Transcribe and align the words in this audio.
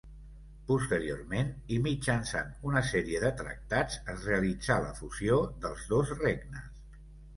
Posteriorment, 0.69 1.51
i 1.75 1.77
mitjançant 1.87 2.49
una 2.69 2.83
sèrie 2.93 3.21
de 3.25 3.31
tractats 3.43 3.99
es 4.15 4.27
realitzà 4.31 4.79
la 4.87 4.97
fusió 5.03 5.39
dels 5.67 5.85
dos 5.93 6.15
regnes. 6.23 6.87